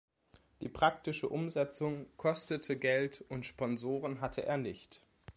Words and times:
Die 0.61 0.67
praktische 0.67 1.29
Umsetzung 1.29 2.07
kostete 2.17 2.75
Geld, 2.75 3.23
und 3.29 3.45
Sponsoren 3.45 4.19
hatte 4.19 4.43
er 4.43 4.57
nicht. 4.57 4.99